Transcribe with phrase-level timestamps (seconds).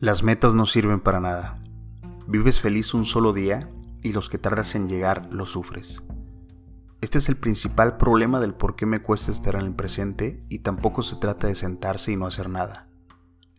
[0.00, 1.58] Las metas no sirven para nada.
[2.28, 3.68] Vives feliz un solo día
[4.00, 6.04] y los que tardas en llegar los sufres.
[7.00, 10.60] Este es el principal problema del por qué me cuesta estar en el presente y
[10.60, 12.86] tampoco se trata de sentarse y no hacer nada.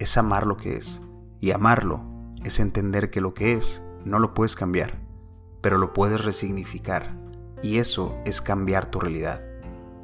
[0.00, 1.00] Es amar lo que es.
[1.38, 2.04] Y amarlo
[2.42, 5.06] es entender que lo que es no lo puedes cambiar,
[5.60, 7.16] pero lo puedes resignificar.
[7.62, 9.40] Y eso es cambiar tu realidad.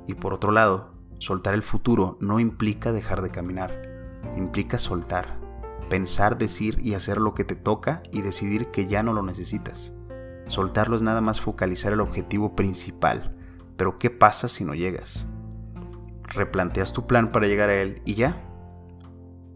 [0.06, 5.39] Y por otro lado, soltar el futuro no implica dejar de caminar, implica soltar
[5.90, 9.92] pensar, decir y hacer lo que te toca y decidir que ya no lo necesitas.
[10.46, 13.36] Soltarlo es nada más focalizar el objetivo principal,
[13.76, 15.26] pero ¿qué pasa si no llegas?
[16.22, 18.42] Replanteas tu plan para llegar a él y ya.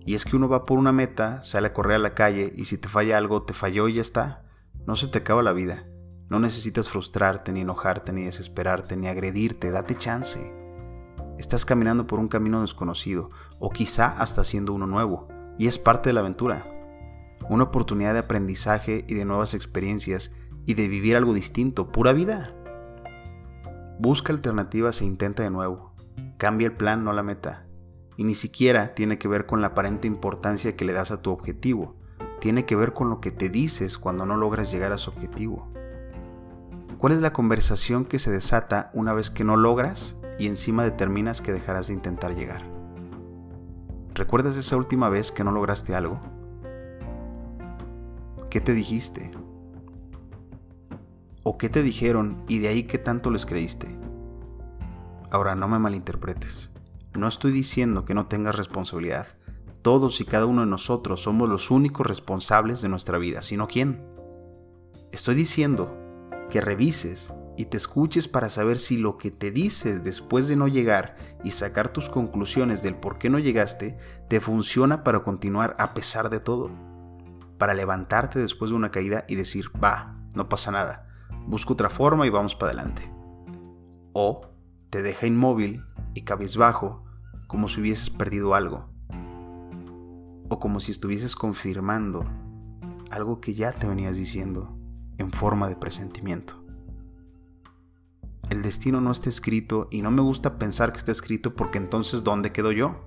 [0.04, 2.66] Y es que uno va por una meta, sale a correr a la calle y
[2.66, 4.42] si te falla algo, te falló y ya está.
[4.86, 5.86] No se te acaba la vida.
[6.28, 9.70] No necesitas frustrarte, ni enojarte, ni desesperarte, ni agredirte.
[9.70, 10.54] Date chance.
[11.38, 16.08] Estás caminando por un camino desconocido, o quizá hasta siendo uno nuevo y es parte
[16.08, 16.66] de la aventura.
[17.48, 20.34] Una oportunidad de aprendizaje y de nuevas experiencias
[20.66, 22.54] y de vivir algo distinto, pura vida.
[23.98, 25.92] Busca alternativas e intenta de nuevo.
[26.38, 27.66] Cambia el plan, no la meta.
[28.16, 31.30] Y ni siquiera tiene que ver con la aparente importancia que le das a tu
[31.30, 31.96] objetivo.
[32.40, 35.68] Tiene que ver con lo que te dices cuando no logras llegar a su objetivo.
[36.98, 41.40] ¿Cuál es la conversación que se desata una vez que no logras y encima determinas
[41.40, 42.73] que dejarás de intentar llegar?
[44.14, 46.20] ¿Recuerdas esa última vez que no lograste algo?
[48.48, 49.32] ¿Qué te dijiste?
[51.42, 53.88] ¿O qué te dijeron y de ahí qué tanto les creíste?
[55.32, 56.70] Ahora no me malinterpretes.
[57.14, 59.26] No estoy diciendo que no tengas responsabilidad.
[59.82, 64.00] Todos y cada uno de nosotros somos los únicos responsables de nuestra vida, sino quién.
[65.10, 65.92] Estoy diciendo
[66.50, 70.66] que revises y te escuches para saber si lo que te dices después de no
[70.66, 73.96] llegar y sacar tus conclusiones del por qué no llegaste
[74.28, 76.70] te funciona para continuar a pesar de todo.
[77.58, 81.08] Para levantarte después de una caída y decir, va, no pasa nada,
[81.46, 83.10] busco otra forma y vamos para adelante.
[84.12, 84.48] O
[84.90, 85.84] te deja inmóvil
[86.14, 87.04] y cabizbajo
[87.46, 88.88] como si hubieses perdido algo.
[90.48, 92.24] O como si estuvieses confirmando
[93.10, 94.76] algo que ya te venías diciendo
[95.18, 96.63] en forma de presentimiento.
[98.54, 102.22] El destino no está escrito y no me gusta pensar que está escrito porque entonces
[102.22, 103.00] ¿dónde quedo yo?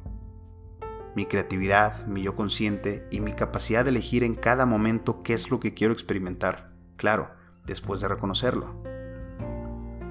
[1.15, 5.49] Mi creatividad, mi yo consciente y mi capacidad de elegir en cada momento qué es
[5.49, 7.29] lo que quiero experimentar, claro,
[7.65, 8.83] después de reconocerlo.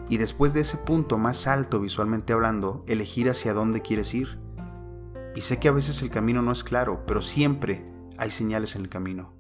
[0.09, 4.39] Y después de ese punto más alto visualmente hablando, elegir hacia dónde quieres ir.
[5.35, 7.85] Y sé que a veces el camino no es claro, pero siempre
[8.17, 9.35] hay señales en el camino.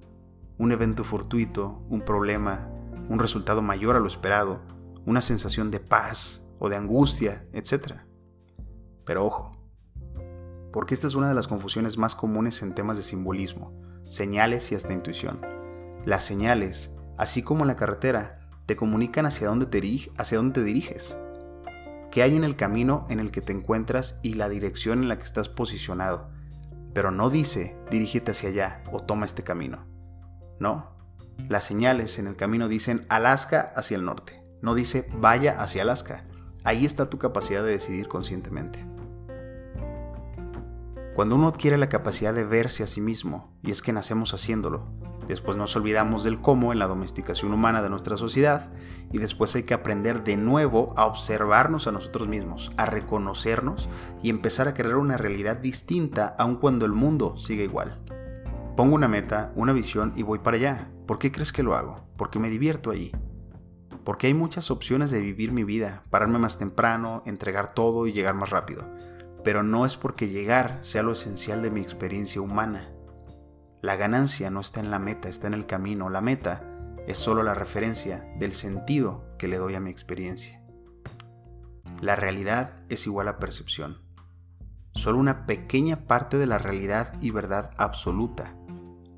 [0.58, 2.68] Un evento fortuito, un problema,
[3.08, 4.75] un resultado mayor a lo esperado,
[5.06, 8.00] una sensación de paz o de angustia, etc.
[9.04, 9.52] Pero ojo,
[10.72, 13.72] porque esta es una de las confusiones más comunes en temas de simbolismo,
[14.08, 15.40] señales y hasta intuición.
[16.04, 21.16] Las señales, así como la carretera, te comunican hacia dónde te, hacia dónde te diriges,
[22.10, 25.18] qué hay en el camino en el que te encuentras y la dirección en la
[25.18, 26.30] que estás posicionado,
[26.92, 29.86] pero no dice dirígete hacia allá o toma este camino.
[30.58, 30.96] No,
[31.48, 36.24] las señales en el camino dicen Alaska hacia el norte no dice vaya hacia Alaska.
[36.64, 38.84] Ahí está tu capacidad de decidir conscientemente.
[41.14, 44.88] Cuando uno adquiere la capacidad de verse a sí mismo, y es que nacemos haciéndolo,
[45.28, 48.72] después nos olvidamos del cómo en la domesticación humana de nuestra sociedad,
[49.12, 53.88] y después hay que aprender de nuevo a observarnos a nosotros mismos, a reconocernos
[54.20, 58.00] y empezar a crear una realidad distinta aun cuando el mundo siga igual.
[58.76, 60.90] Pongo una meta, una visión y voy para allá.
[61.06, 62.04] ¿Por qué crees que lo hago?
[62.16, 63.12] Porque me divierto allí
[64.06, 68.36] porque hay muchas opciones de vivir mi vida, pararme más temprano, entregar todo y llegar
[68.36, 68.88] más rápido.
[69.42, 72.88] Pero no es porque llegar sea lo esencial de mi experiencia humana.
[73.82, 76.08] La ganancia no está en la meta, está en el camino.
[76.08, 76.62] La meta
[77.08, 80.62] es solo la referencia del sentido que le doy a mi experiencia.
[82.00, 84.02] La realidad es igual a percepción.
[84.94, 88.54] Solo una pequeña parte de la realidad y verdad absoluta.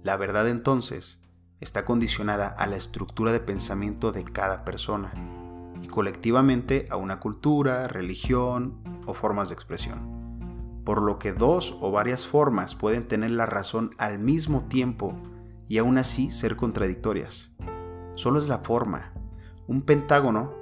[0.03, 1.21] La verdad entonces
[1.61, 5.13] está condicionada a la estructura de pensamiento de cada persona
[5.83, 10.83] y colectivamente a una cultura, religión o formas de expresión.
[10.85, 15.15] Por lo que dos o varias formas pueden tener la razón al mismo tiempo
[15.69, 17.53] y aún así ser contradictorias.
[18.15, 19.13] Solo es la forma.
[19.67, 20.55] Un pentágono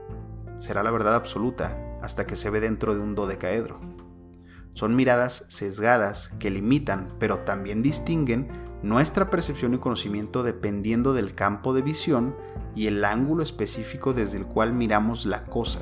[0.57, 3.96] será la verdad absoluta hasta que se ve dentro de un dodecaedro.
[4.77, 8.49] Son miradas sesgadas que limitan pero también distinguen
[8.83, 12.37] nuestra percepción y conocimiento dependiendo del campo de visión
[12.75, 15.81] y el ángulo específico desde el cual miramos la cosa.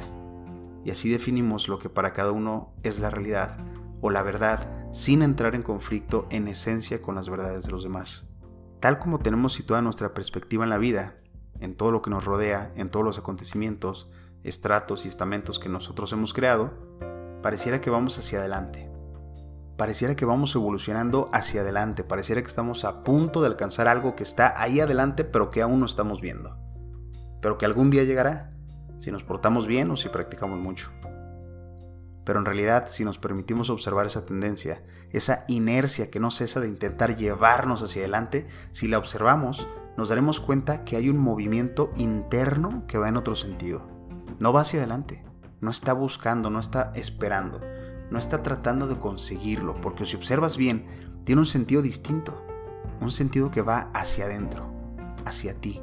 [0.84, 3.58] Y así definimos lo que para cada uno es la realidad
[4.00, 8.30] o la verdad sin entrar en conflicto en esencia con las verdades de los demás.
[8.78, 11.16] tal como tenemos situada nuestra perspectiva en la vida,
[11.58, 14.08] en todo lo que nos rodea, en todos los acontecimientos,
[14.44, 16.74] estratos y estamentos que nosotros hemos creado,
[17.44, 18.90] pareciera que vamos hacia adelante.
[19.76, 24.22] Pareciera que vamos evolucionando hacia adelante, pareciera que estamos a punto de alcanzar algo que
[24.22, 26.56] está ahí adelante pero que aún no estamos viendo.
[27.42, 28.54] Pero que algún día llegará,
[28.98, 30.90] si nos portamos bien o si practicamos mucho.
[32.24, 36.68] Pero en realidad, si nos permitimos observar esa tendencia, esa inercia que no cesa de
[36.68, 39.68] intentar llevarnos hacia adelante, si la observamos,
[39.98, 43.86] nos daremos cuenta que hay un movimiento interno que va en otro sentido.
[44.38, 45.22] No va hacia adelante,
[45.64, 47.60] no está buscando, no está esperando,
[48.10, 50.86] no está tratando de conseguirlo, porque si observas bien,
[51.24, 52.40] tiene un sentido distinto,
[53.00, 54.72] un sentido que va hacia adentro,
[55.24, 55.82] hacia ti.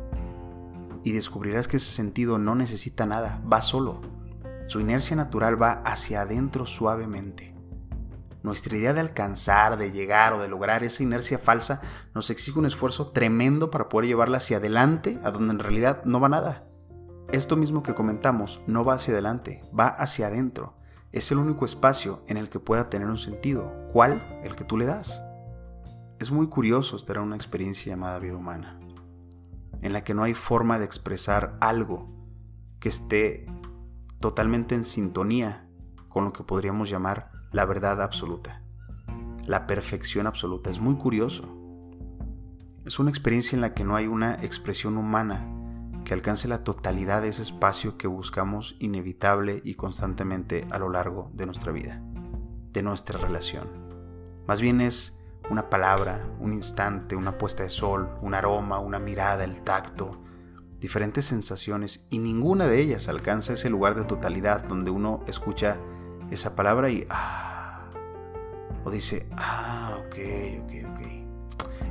[1.04, 4.02] Y descubrirás que ese sentido no necesita nada, va solo
[4.72, 7.54] su inercia natural va hacia adentro suavemente.
[8.42, 11.82] Nuestra idea de alcanzar, de llegar o de lograr esa inercia falsa
[12.16, 16.22] nos exige un esfuerzo tremendo para poder llevarla hacia adelante, a donde en realidad no
[16.22, 16.71] va nada.
[17.32, 20.76] Esto mismo que comentamos no va hacia adelante, va hacia adentro.
[21.12, 23.72] Es el único espacio en el que pueda tener un sentido.
[23.94, 24.42] ¿Cuál?
[24.44, 25.22] El que tú le das.
[26.20, 28.80] Es muy curioso estar en una experiencia llamada vida humana,
[29.82, 32.10] en la que no hay forma de expresar algo
[32.80, 33.46] que esté
[34.20, 35.68] totalmente en sintonía
[36.10, 38.62] con lo que podríamos llamar la verdad absoluta,
[39.46, 40.70] la perfección absoluta.
[40.70, 41.44] Es muy curioso.
[42.86, 45.61] Es una experiencia en la que no hay una expresión humana
[46.04, 51.32] que alcance la totalidad de ese espacio que buscamos inevitable y constantemente a lo largo
[51.34, 52.02] de nuestra vida,
[52.72, 53.68] de nuestra relación.
[54.48, 55.20] Más bien es
[55.50, 60.22] una palabra, un instante, una puesta de sol, un aroma, una mirada, el tacto,
[60.80, 65.78] diferentes sensaciones y ninguna de ellas alcanza ese lugar de totalidad donde uno escucha
[66.32, 67.84] esa palabra y ah,
[68.84, 70.16] o dice, ah, ok,
[70.64, 71.02] ok, ok.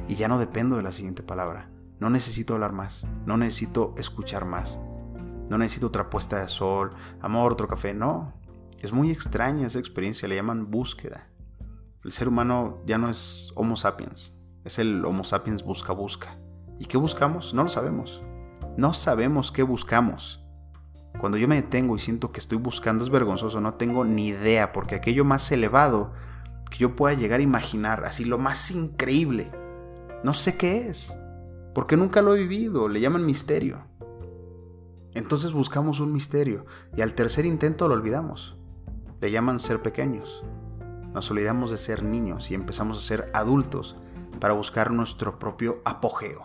[0.08, 1.70] Y ya no dependo de la siguiente palabra.
[2.00, 4.80] No necesito hablar más, no necesito escuchar más,
[5.48, 8.32] no necesito otra puesta de sol, amor, otro café, no.
[8.80, 11.28] Es muy extraña esa experiencia, le llaman búsqueda.
[12.02, 16.36] El ser humano ya no es Homo sapiens, es el Homo sapiens busca busca.
[16.78, 17.52] ¿Y qué buscamos?
[17.52, 18.22] No lo sabemos
[18.76, 20.42] no sabemos qué buscamos.
[21.18, 24.72] Cuando yo me detengo y siento que estoy buscando es vergonzoso, no tengo ni idea,
[24.72, 26.12] porque aquello más elevado
[26.70, 29.50] que yo pueda llegar a imaginar, así lo más increíble,
[30.22, 31.16] no sé qué es,
[31.80, 33.78] porque nunca lo he vivido, le llaman misterio.
[35.14, 38.54] Entonces buscamos un misterio y al tercer intento lo olvidamos.
[39.18, 40.44] Le llaman ser pequeños.
[41.14, 43.96] Nos olvidamos de ser niños y empezamos a ser adultos
[44.40, 46.44] para buscar nuestro propio apogeo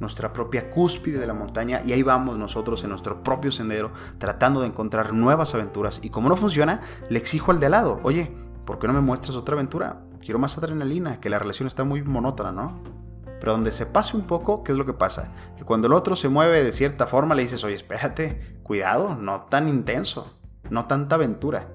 [0.00, 4.60] nuestra propia cúspide de la montaña y ahí vamos nosotros en nuestro propio sendero tratando
[4.60, 8.32] de encontrar nuevas aventuras y como no funciona, le exijo al de al lado, oye,
[8.64, 10.02] ¿por qué no me muestras otra aventura?
[10.20, 13.03] Quiero más adrenalina, que la relación está muy monótona, ¿no?
[13.44, 15.30] Pero donde se pase un poco, ¿qué es lo que pasa?
[15.58, 19.42] Que cuando el otro se mueve de cierta forma le dices, oye, espérate, cuidado, no
[19.42, 21.68] tan intenso, no tanta aventura.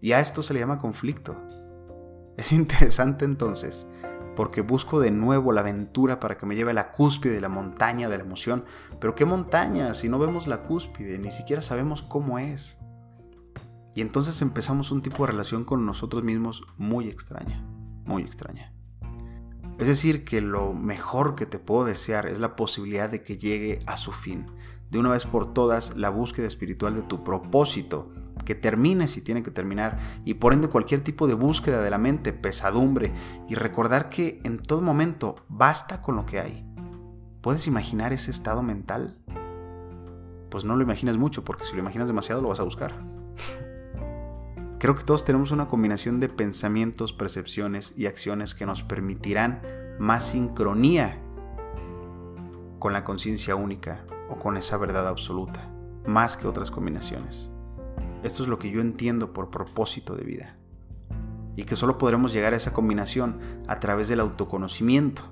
[0.00, 1.34] Y a esto se le llama conflicto.
[2.36, 3.88] Es interesante entonces
[4.36, 7.48] porque busco de nuevo la aventura para que me lleve a la cúspide de la
[7.48, 8.64] montaña de la emoción.
[9.00, 9.94] Pero ¿qué montaña?
[9.94, 12.78] Si no vemos la cúspide, ni siquiera sabemos cómo es.
[13.96, 17.64] Y entonces empezamos un tipo de relación con nosotros mismos muy extraña,
[18.04, 18.77] muy extraña.
[19.78, 23.78] Es decir, que lo mejor que te puedo desear es la posibilidad de que llegue
[23.86, 24.46] a su fin,
[24.90, 28.12] de una vez por todas, la búsqueda espiritual de tu propósito
[28.44, 31.98] que termine si tiene que terminar y por ende cualquier tipo de búsqueda de la
[31.98, 33.12] mente, pesadumbre
[33.48, 36.64] y recordar que en todo momento basta con lo que hay.
[37.40, 39.18] ¿Puedes imaginar ese estado mental?
[40.50, 42.94] Pues no lo imaginas mucho porque si lo imaginas demasiado lo vas a buscar.
[44.78, 49.60] Creo que todos tenemos una combinación de pensamientos, percepciones y acciones que nos permitirán
[49.98, 51.20] más sincronía
[52.78, 55.68] con la conciencia única o con esa verdad absoluta,
[56.06, 57.50] más que otras combinaciones.
[58.22, 60.56] Esto es lo que yo entiendo por propósito de vida.
[61.56, 65.22] Y que solo podremos llegar a esa combinación a través del autoconocimiento.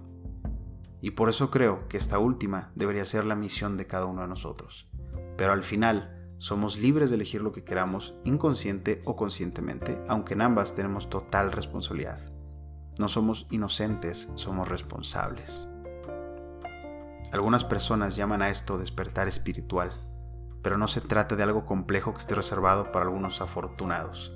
[1.01, 4.29] Y por eso creo que esta última debería ser la misión de cada uno de
[4.29, 4.91] nosotros.
[5.37, 10.43] Pero al final somos libres de elegir lo que queramos, inconsciente o conscientemente, aunque en
[10.43, 12.21] ambas tenemos total responsabilidad.
[12.99, 15.69] No somos inocentes, somos responsables.
[17.33, 19.93] Algunas personas llaman a esto despertar espiritual
[20.67, 24.33] pero no se trata de algo complejo que esté reservado para algunos afortunados.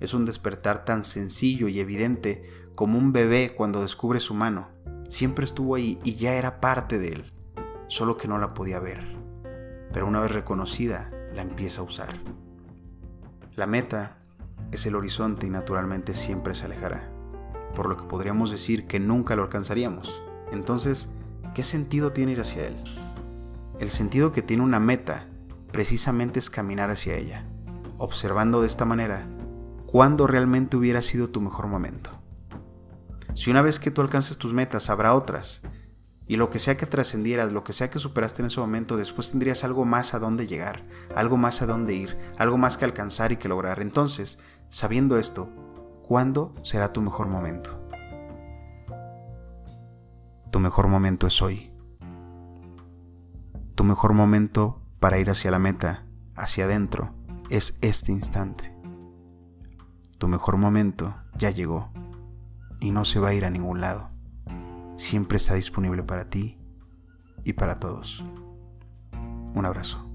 [0.00, 2.42] Es un despertar tan sencillo y evidente
[2.74, 4.70] como un bebé cuando descubre su mano.
[5.10, 7.34] Siempre estuvo ahí y ya era parte de él,
[7.88, 9.18] solo que no la podía ver.
[9.92, 12.14] Pero una vez reconocida, la empieza a usar.
[13.56, 14.18] La meta
[14.72, 17.10] es el horizonte y naturalmente siempre se alejará,
[17.74, 20.22] por lo que podríamos decir que nunca lo alcanzaríamos.
[20.52, 21.10] entonces,
[21.54, 22.76] ¿qué sentido tiene ir hacia Él?
[23.80, 25.26] El sentido que tiene una meta
[25.72, 27.44] precisamente es caminar hacia ella,
[27.98, 29.26] observando de esta manera
[29.86, 32.10] cuándo realmente hubiera sido tu mejor momento.
[33.34, 35.62] Si una vez que tú alcances tus metas habrá otras,
[36.26, 39.30] y lo que sea que trascendieras, lo que sea que superaste en ese momento, después
[39.30, 40.82] tendrías algo más a dónde llegar,
[41.14, 43.80] algo más a dónde ir, algo más que alcanzar y que lograr.
[43.80, 44.38] Entonces,
[44.70, 45.50] sabiendo esto,
[46.06, 47.78] ¿cuándo será tu mejor momento?
[50.50, 51.72] Tu mejor momento es hoy.
[53.74, 57.12] Tu mejor momento para ir hacia la meta, hacia adentro,
[57.50, 58.74] es este instante.
[60.16, 61.92] Tu mejor momento ya llegó
[62.80, 64.13] y no se va a ir a ningún lado
[64.96, 66.58] siempre está disponible para ti
[67.44, 68.24] y para todos.
[69.54, 70.13] Un abrazo.